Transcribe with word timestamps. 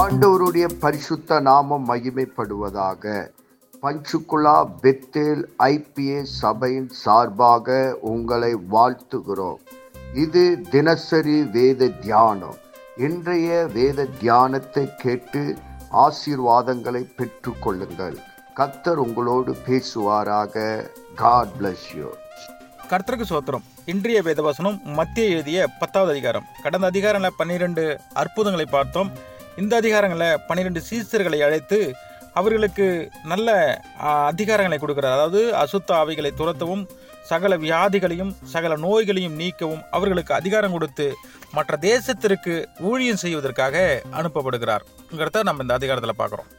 ஆண்டவருடைய 0.00 0.66
பரிசுத்த 0.80 1.40
நாமம் 1.40 1.84
மகிமைப்படுவதாக. 1.90 3.04
பஞ்சுகுலா 3.82 4.54
பெத்தேல் 4.82 5.42
ஐபிஏ 5.58 6.22
சபையின் 6.22 6.88
சார்பாக 7.02 7.76
உங்களை 8.10 8.50
வாழ்த்துகிறோம். 8.74 9.60
இது 10.14 10.42
தினசரி 10.70 11.42
வேத 11.56 11.88
தியானம். 11.88 12.58
இன்றைய 12.96 13.66
வேத 13.76 14.06
தியானத்தை 14.20 14.84
கேட்டு 15.04 15.42
ஆசீர்வாதங்களை 16.04 17.02
பெற்றுக்கொள்ளுங்கள். 17.20 18.16
கத்தர் 18.58 19.00
உங்களோடு 19.06 19.54
பேசுவாராக. 19.68 20.66
காட் 21.14 21.54
பிளஸ் 21.60 21.86
யூ 21.98 22.10
கர்த்தருக்கு 22.90 23.28
சோத்திரம். 23.30 23.64
இன்றைய 23.92 24.18
வேதவசனம் 24.22 24.76
மத்திய 24.98 25.28
எழுதிய 25.28 25.66
பத்தாவது 25.78 26.12
அதிகாரம். 26.12 26.44
கடந்த 26.62 26.86
அதிகாரங்களில் 26.86 27.38
பன்னிரண்டு 27.40 27.86
அற்புதங்களை 28.12 28.68
பார்த்தோம். 28.76 29.10
இந்த 29.62 29.72
அதிகாரங்களில் 29.80 30.42
பன்னிரெண்டு 30.48 30.80
சீசர்களை 30.88 31.38
அழைத்து 31.46 31.78
அவர்களுக்கு 32.40 32.86
நல்ல 33.32 33.50
அதிகாரங்களை 34.30 34.78
கொடுக்கிறார். 34.80 35.16
அதாவது 35.16 35.40
அசுத்த 35.62 35.90
ஆவிகளை 36.00 36.30
துரத்தவும் 36.40 36.82
சகல 37.30 37.52
வியாதிகளையும் 37.64 38.32
சகல 38.54 38.72
நோய்களையும் 38.84 39.38
நீக்கவும் 39.40 39.82
அவர்களுக்கு 39.96 40.32
அதிகாரம் 40.40 40.74
கொடுத்து 40.74 41.06
மற்ற 41.56 41.78
தேசத்திற்கு 41.88 42.54
ஊழியம் 42.90 43.22
செய்வதற்காக 43.24 43.76
அனுப்பப்படுகிறார்ங்கிறத 44.18 45.42
நம்ம 45.48 45.64
இந்த 45.66 45.74
அதிகாரத்தில் 45.78 46.20
பார்க்குறோம். 46.20 46.50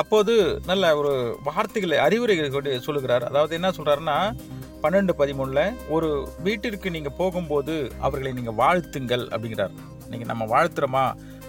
அப்போது 0.00 0.34
நல்ல 0.70 0.84
ஒரு 1.00 1.12
வார்த்தைகளை 1.48 1.96
அறிவுரைகள் 2.06 2.54
கொண்டு 2.54 2.74
சொல்லுகிறார். 2.86 3.24
அதாவது 3.30 3.52
என்ன 3.58 3.70
சொல்கிறாருன்னா 3.78 4.18
பன்னெண்டு 4.84 5.12
பதிமூணில் 5.22 5.74
ஒரு 5.94 6.08
வீட்டிற்கு 6.46 6.88
நீங்கள் 6.96 7.18
போகும்போது 7.20 7.74
அவர்களை 8.06 8.32
நீங்கள் 8.38 8.58
வாழ்த்துங்கள் 8.62 9.24
அப்படிங்கிறார். 9.34 9.74
நீங்கள் 10.12 10.30
நம்ம 10.32 10.46
வாழ்த்துறோமா? 10.54 11.04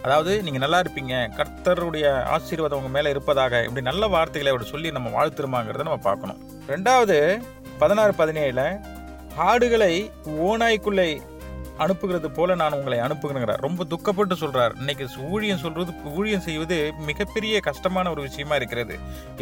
அதாவது 0.05 0.31
நீங்கள் 0.45 0.63
நல்லா 0.63 0.79
இருப்பீங்க 0.83 1.13
கர்த்தருடைய 1.39 2.05
ஆசீர்வாதம் 2.35 2.79
உங்கள் 2.79 2.95
மேலே 2.95 3.11
இருப்பதாக 3.13 3.61
இப்படி 3.67 3.83
நல்ல 3.89 4.07
வார்த்தைகளை 4.15 4.51
அவர் 4.53 4.71
சொல்லி 4.71 4.89
நம்ம 4.95 5.11
வாழ்த்துருமாங்கிறத 5.17 5.85
நம்ம 5.89 6.01
பார்க்கணும். 6.09 6.41
ரெண்டாவது 6.73 7.17
பதினாறு 7.83 8.13
பதினேழில் 8.21 8.65
ஆடுகளை 9.49 9.93
ஓநாய்க்குள்ளே 10.49 11.07
அனுப்புகிறது 11.83 12.27
போல 12.37 12.55
நான் 12.61 12.75
உங்களை 12.79 12.97
அனுப்புகிறேங்கிறார் 13.05 13.63
ரொம்ப 13.65 13.85
துக்கப்பட்டு 13.93 14.35
சொல்றார். 14.41 14.73
இன்னைக்கு 14.81 15.05
ஊழியம் 15.29 15.63
சொல்றது 15.63 15.93
ஊழியம் 16.17 16.45
செய்வது 16.47 16.77
மிகப்பெரிய 17.07 17.59
கஷ்டமான 17.69 18.11
ஒரு 18.13 18.21
விஷயமா 18.27 18.55
இருக்கிறது. 18.59 18.95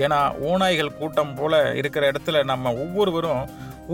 ஏன்னா 0.04 0.20
ஓநாய்கள் 0.52 0.98
கூட்டம் 1.00 1.36
போல 1.40 1.60
இருக்கிற 1.82 2.12
இடத்துல 2.12 2.44
நம்ம 2.52 2.74
ஒவ்வொருவரும் 2.84 3.44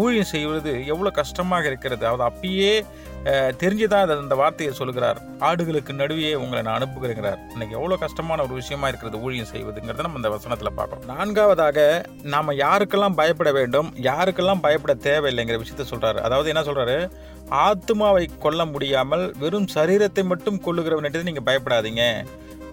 ஊழியம் 0.03 0.31
செய்வது 0.35 0.71
எவ்வளோ 0.93 1.11
கஷ்டமாக 1.19 1.69
இருக்கிறது. 1.71 2.03
அவர் 2.09 2.27
அப்பயே 2.29 2.73
தெரிஞ்சுதான் 3.61 4.03
அது 4.05 4.13
அந்த 4.23 4.35
வார்த்தையை 4.41 4.71
சொல்கிறார் 4.79 5.17
ஆடுகளுக்கு 5.47 5.93
நடுவே 6.01 6.29
உங்களை 6.41 6.59
நான் 6.67 6.77
அனுப்புகிறேங்கிறார். 6.79 7.39
இன்னைக்கு 7.53 7.77
எவ்வளோ 7.79 7.95
கஷ்டமான 8.03 8.43
ஒரு 8.45 8.53
விஷயமா 8.59 8.89
இருக்கிறது 8.91 9.21
ஊழியம் 9.25 9.49
செய்வதுங்கிறத 9.53 10.05
நம்ம 10.05 10.21
இந்த 10.21 10.31
வசனத்தில் 10.35 10.75
பார்க்கணும் 10.79 11.09
நான்காவதாக 11.13 11.87
நாம் 12.33 12.59
யாருக்கெல்லாம் 12.63 13.17
பயப்பட 13.21 13.51
வேண்டும் 13.59 13.89
யாருக்கெல்லாம் 14.09 14.63
பயப்பட 14.65 14.95
தேவையில்லைங்கிற 15.07 15.59
விஷயத்த 15.63 15.87
சொல்கிறாரு 15.93 16.21
அதாவது 16.27 16.51
என்ன 16.53 16.63
சொல்கிறாரு 16.69 16.97
ஆத்மாவை 17.67 18.25
கொல்ல 18.45 18.61
முடியாமல் 18.73 19.25
வெறும் 19.43 19.69
சரீரத்தை 19.77 20.25
மட்டும் 20.31 20.61
கொள்ளுகிறவன்ட்டு 20.65 21.27
நீங்கள் 21.29 21.47
பயப்படாதீங்க. 21.49 22.03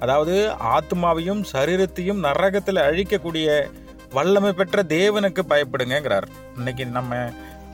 அதாவது 0.04 0.36
ஆத்மாவையும் 0.76 1.42
சரீரத்தையும் 1.52 2.22
நரகத்தில் 2.26 2.86
அழிக்கக்கூடிய 2.88 3.48
வல்லமை 4.16 4.52
பெற்ற 4.58 4.82
தேவனுக்கு 4.96 5.42
பயப்படுங்கிறார் 5.52 6.26
இன்னைக்கு 6.58 6.84
நம்ம 6.98 7.14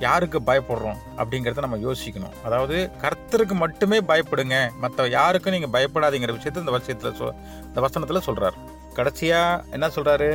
யாருக்கு 0.05 0.38
பயப்படுறோம் 0.48 1.00
அப்படிங்கிறத 1.20 1.62
நம்ம 1.64 1.78
யோசிக்கணும். 1.86 2.34
அதாவது 2.47 2.77
கர்த்தருக்கு 3.02 3.55
மட்டுமே 3.62 3.98
பயப்படுங்க. 4.10 4.56
மற்ற 4.82 5.06
யாருக்கும் 5.16 5.55
நீங்கள் 5.56 5.72
பயப்படாதீங்கிற 5.77 6.34
விஷயத்த 6.36 6.64
இந்த 6.64 6.74
வசனத்தில் 6.77 7.16
சொ 7.20 7.27
இந்த 7.69 7.80
வசனத்தில் 7.86 8.27
சொல்கிறார் 8.28 8.56
கடைசியாக 8.98 9.64
என்ன 9.77 9.86
சொல்கிறாரு 9.97 10.30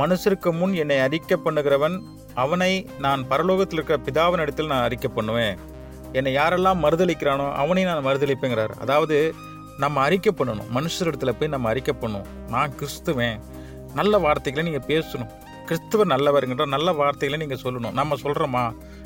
மனுஷருக்கு 0.00 0.50
முன் 0.60 0.74
என்னை 0.82 0.96
அறிக்கை 1.06 1.36
பண்ணுகிறவன் 1.46 1.96
அவனை 2.44 2.72
நான் 3.04 3.20
பரலோகத்தில் 3.32 3.78
இருக்கிற 3.78 3.98
பிதாவின் 4.06 4.42
இடத்தில் 4.44 4.72
நான் 4.72 4.86
அறிக்கை 4.86 5.10
பண்ணுவேன். 5.18 5.58
என்னை 6.18 6.30
யாரெல்லாம் 6.40 6.82
மறுதளிக்கிறானோ 6.84 7.46
அவனையும் 7.62 7.90
நான் 7.92 8.06
மறுதளிப்பேங்கிறார் 8.08 8.74
அதாவது 8.84 9.18
நம்ம 9.82 10.00
அறிக்கை 10.06 10.32
பண்ணணும். 10.38 10.70
மனுஷர் 10.76 11.10
இடத்துல 11.10 11.32
போய் 11.38 11.54
நம்ம 11.54 11.68
அறிக்கை 11.72 11.94
பண்ணணும் 12.02 12.30
நான் 12.54 12.74
கிறிஸ்துவேன். 12.80 13.38
நல்ல 14.00 14.18
வார்த்தைகளை 14.26 14.64
நீங்கள் 14.68 14.88
பேசணும். 14.92 15.32
கிறிஸ்துவர் 15.68 16.12
நல்லவருங்கிற 16.14 16.64
நல்ல 16.74 16.88
வார்த்தைகளை 17.00 17.38
நீங்கள் 17.42 17.62
சொல்லணும். 17.64 17.96
நம்ம 18.00 18.16
சொல்கிறோமா 18.24 18.64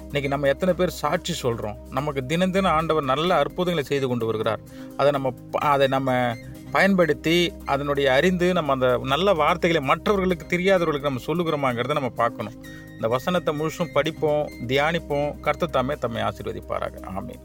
இன்றைக்கி 0.09 0.29
நம்ம 0.33 0.49
எத்தனை 0.53 0.73
பேர் 0.75 0.99
சாட்சி 0.99 1.33
சொல்கிறோம் 1.43 1.79
நமக்கு 1.97 2.21
தினம் 2.31 2.55
தினம் 2.55 2.75
ஆண்டவர் 2.77 3.11
நல்ல 3.11 3.31
அற்புதங்களை 3.43 3.83
செய்து 3.91 4.07
கொண்டு 4.09 4.29
வருகிறார். 4.29 4.61
அதை 5.01 5.11
நம்ம 5.17 5.33
அதை 5.73 5.87
நம்ம 5.97 6.15
பயன்படுத்தி 6.77 7.37
அதனுடைய 7.73 8.07
அறிந்து 8.13 8.47
நம்ம 8.59 8.73
அந்த 8.77 8.89
நல்ல 9.13 9.35
வார்த்தைகளை 9.43 9.83
மற்றவர்களுக்கு 9.91 10.47
தெரியாதவர்களுக்கு 10.55 11.11
நம்ம 11.11 11.25
சொல்லுகிறோமாங்கிறத 11.29 11.99
நம்ம 12.01 12.13
பார்க்கணும். 12.23 12.57
இந்த 12.95 13.09
வசனத்தை 13.17 13.53
முழுசும் 13.61 13.95
படிப்போம் 13.99 14.49
தியானிப்போம். 14.71 15.29
கர்த்தர் 15.47 15.77
தாமே 15.77 15.97
தம்மை 16.05 16.23
ஆசீர்வதிப்பாராக. 16.23 16.95
ஆமீன். 17.19 17.45